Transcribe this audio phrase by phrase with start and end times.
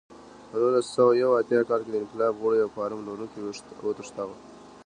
[0.49, 3.39] په نولس سوه یو اتیا کال کې د انقلاب غړو یو فارم لرونکی
[3.85, 4.35] وتښتاوه.